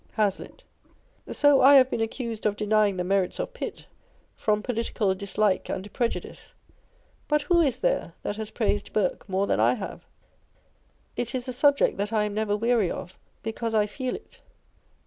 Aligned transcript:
Hazlitt 0.13 0.63
So 1.29 1.61
I 1.61 1.75
have 1.75 1.91
been 1.91 2.01
accused 2.01 2.47
of 2.47 2.55
denying 2.55 2.97
the 2.97 3.03
merits 3.03 3.37
of 3.37 3.53
Pitt, 3.53 3.85
from 4.35 4.63
political 4.63 5.13
dislike 5.13 5.69
and 5.69 5.93
prejudice: 5.93 6.55
but 7.27 7.43
who 7.43 7.61
is 7.61 7.77
there 7.77 8.15
that 8.23 8.37
has 8.37 8.49
praised 8.49 8.93
Burke 8.93 9.29
more 9.29 9.45
than 9.45 9.59
I 9.59 9.75
have? 9.75 10.03
It 11.15 11.35
is 11.35 11.47
a 11.47 11.53
subject 11.53 11.97
that 11.99 12.11
I 12.11 12.23
am 12.23 12.33
never 12.33 12.57
wreary 12.57 12.89
of, 12.89 13.15
because 13.43 13.75
I 13.75 13.85
feel 13.85 14.15
it. 14.15 14.39